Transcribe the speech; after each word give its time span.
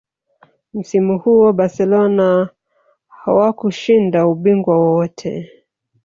msimu 0.73 1.19
huo 1.19 1.53
barcelona 1.53 2.49
hawakushinda 3.07 4.27
ubingwa 4.27 4.79
wowote 4.79 5.51